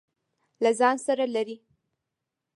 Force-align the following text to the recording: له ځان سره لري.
له 0.63 0.71
ځان 0.79 0.95
سره 1.05 1.25
لري. 1.35 1.57